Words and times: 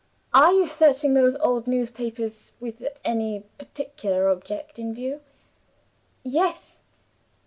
Are 0.33 0.51
you 0.51 0.65
searching 0.67 1.13
those 1.13 1.35
old 1.35 1.67
newspapers 1.67 2.53
with 2.59 2.81
any 3.05 3.41
particular 3.59 4.29
object 4.29 4.79
in 4.79 4.95
view?" 4.95 5.21
"Yes." 6.23 6.81